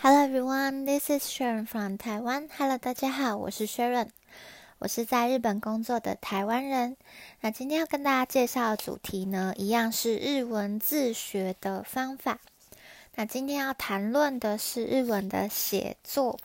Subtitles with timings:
[0.00, 2.48] Hello everyone, this is Sharon from Taiwan.
[2.56, 4.10] Hello，大家好，我是 Sharon，
[4.78, 6.96] 我是在日本工作的台湾人。
[7.40, 12.38] 那今天要跟大家介绍的主题呢，一样是日文自学的方法。
[13.16, 16.38] 那今天要谈论的是日文的写作。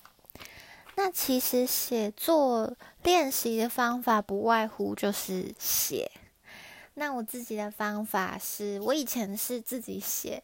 [0.95, 6.09] 那其实写作练习的方法不外乎就是写。
[6.95, 10.41] 那我自己的方法是我以前是自己写，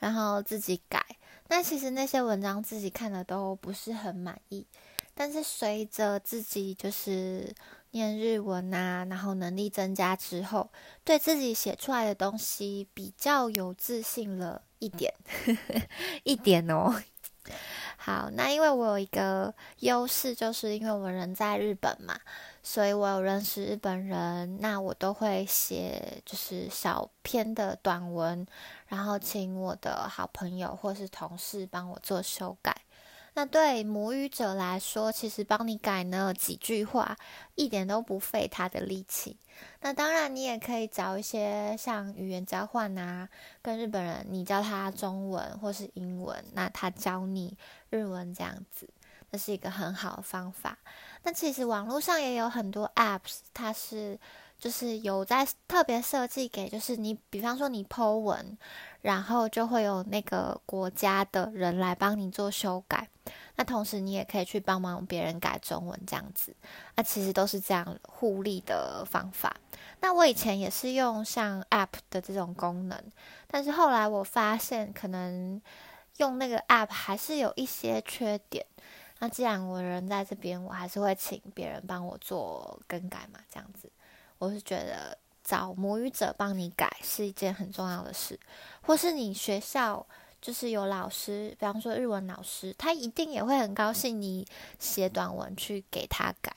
[0.00, 1.06] 然后自己改。
[1.48, 4.66] 那其实那些文章自己看的都不是很满意，
[5.14, 7.54] 但是随着自己就是
[7.90, 10.70] 念日文啊，然后能力增加之后，
[11.04, 15.12] 对自己写出来的东西比较有自信了一点，
[16.22, 17.02] 一点哦。
[18.08, 22.18] 好，那因为我有一个优势，就是因为我人在日本嘛。
[22.62, 28.46] 所以我有认识日本人，那我都会写就是小篇的短文，
[28.86, 32.74] 然后请我的好朋友或是同事帮我做修改。
[33.38, 37.16] 那对母语者来说，其实帮你改呢几句话，
[37.54, 39.36] 一点都不费他的力气。
[39.80, 43.28] 那当然，你也可以找一些像语言交换啊，
[43.62, 47.56] 跟日本人，你教他中文或是英文，那他教你
[47.90, 48.90] 日文这样子。
[49.30, 50.76] 那是一个很好的方法。
[51.22, 54.18] 那其实网络上也有很多 apps，它是
[54.58, 58.58] 就是有在特别设计给，就是你比方说你 Po 文，
[59.02, 63.08] 然后就会有那个国家的人来帮你做修改。
[63.56, 66.54] 那同时你也可以去帮忙别人改中文这样子。
[66.94, 69.54] 那其实都是这样互利的方法。
[70.00, 73.02] 那我以前也是用像 app 的这种功能，
[73.46, 75.60] 但是后来我发现可能
[76.18, 78.64] 用那个 app 还是有一些缺点。
[79.18, 83.90] 那既然我人在这边，我还是会请别人帮我做更改嘛，这样子，
[84.38, 88.38] 我是觉得找母语者帮你改是一件很重要的事，
[88.82, 90.06] 或是你学校
[90.40, 94.46] 就是有老师，比方说日文老师，他一定也会很高兴你
[94.78, 96.54] 写短文去给他改。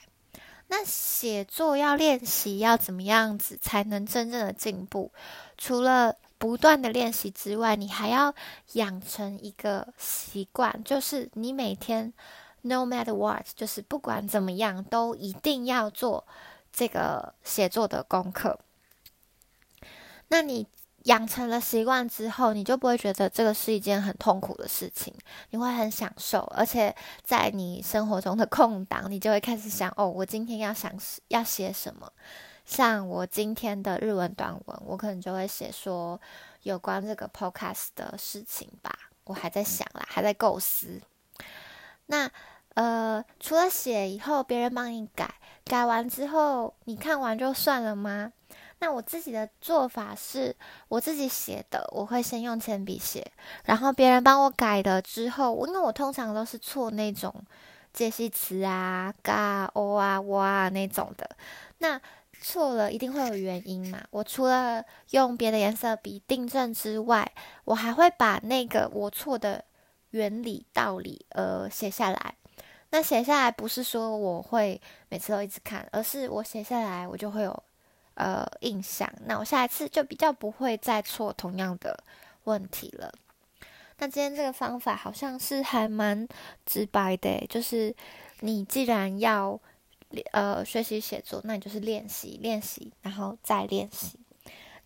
[0.68, 5.12] 那写作要练习，要怎么样子才能真正的进步？
[5.58, 8.34] 除了不断的练习之外，你还要
[8.74, 12.14] 养成一个习惯，就是你每天。
[12.64, 16.24] No matter what，就是不管怎么样，都一定要做
[16.72, 18.60] 这个写作的功课。
[20.30, 20.66] 那你
[21.04, 25.14] 养成了习惯之后，你就不会觉得这个是一件很痛苦的事情，
[25.50, 26.40] 你会很享受。
[26.56, 30.92] 而且在你生活中的空档，你就会开始想：哦，我今天要想
[31.28, 32.12] 要写什么？
[32.64, 36.22] 像我今天的日文短文，我可能就会写说
[36.62, 38.96] 有关这个 podcast 的事情吧。
[39.26, 41.02] 我还在想啦，还在构思。
[42.06, 42.30] 那
[42.76, 45.34] 呃，除了写以后别人帮你改，
[45.66, 48.32] 改完之后你看完就算了吗？
[48.80, 50.56] 那我自己的做法是，
[50.88, 53.32] 我自己写的，我会先用铅笔写，
[53.66, 57.32] 然后别人帮我改的之后，因为我通常都是错那种
[57.94, 61.30] 介系词啊、嘎、哦啊、哇啊那种的，
[61.78, 62.02] 那
[62.42, 64.02] 错了一定会有原因嘛。
[64.10, 67.32] 我除了用别的颜色笔订正之外，
[67.66, 69.64] 我还会把那个我错的
[70.10, 72.34] 原理道理呃写下来。
[72.92, 74.80] 那写下来不是说我会
[75.10, 77.64] 每次都一直看，而是我写下来我就会有
[78.16, 82.04] 呃印象，那我下一次就比较不会再错同样的
[82.44, 83.12] 问题了。
[83.98, 86.28] 那今天这个方法好像是还蛮
[86.66, 87.96] 直白的，就是
[88.40, 89.60] 你既然要
[90.32, 94.20] 呃学习写作，那你就是练习练习，然后再练习。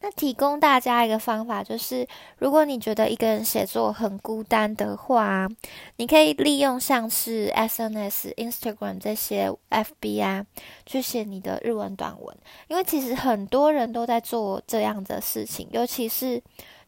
[0.01, 2.07] 那提供大家一个方法，就是
[2.38, 5.47] 如果你觉得一个人写作很孤单的话，
[5.95, 10.45] 你可以利用像是 SNS、Instagram 这些 FB 啊，
[10.85, 12.38] 去写你的日文短文。
[12.67, 16.39] 因为其实很多人都在做这样的事情，尤其是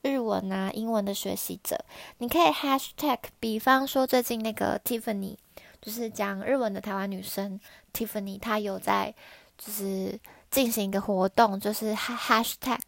[0.04, 1.76] 日文啊、英文的学习者。
[2.20, 5.38] 你可以 Hashtag，比方说最近那个 Tiffany，
[5.82, 7.60] 就是讲日文的台湾女生
[7.92, 9.16] Tiffany，她有在
[9.58, 10.20] 就是。
[10.58, 12.80] 进行一个活动，就是 #hashtag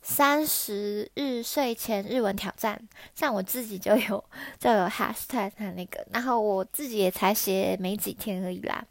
[0.00, 2.80] 三十日睡前日文挑战。
[3.14, 4.24] 像我自己就有
[4.58, 8.82] 就有 #hashtag 那个，然后我自己也才写没几天而已啦。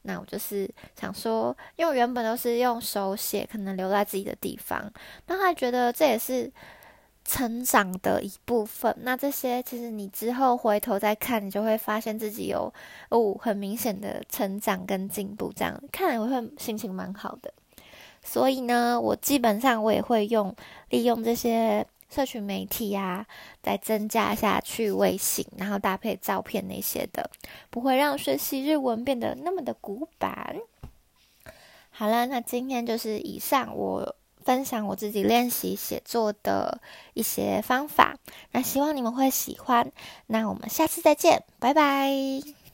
[0.00, 0.66] 那我就是
[0.98, 4.90] 想说，因为原本都是用手写，可能留在自己的地方，
[5.26, 6.50] 那还觉得这也是
[7.26, 8.96] 成长的一部分。
[9.02, 12.72] 那这些其实你之后回头再看，你就会发现自己有
[13.10, 17.52] 哦很明显的成长跟进步，这样看来我会心情蛮好的。
[18.28, 20.54] 所以呢，我基本上我也会用
[20.90, 23.24] 利用这些社群媒体呀，
[23.62, 27.30] 再增加一下趣味性，然后搭配照片那些的，
[27.70, 30.56] 不会让学习日文变得那么的古板。
[31.90, 36.80] 好了，那今天就是以上我分享我自己练习写作的
[37.14, 38.18] 一些方法。
[38.52, 39.90] 那希望你们会喜欢。
[40.26, 42.65] 那我们下次再见，拜拜。